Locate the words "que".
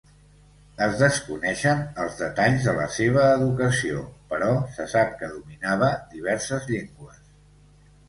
5.23-5.33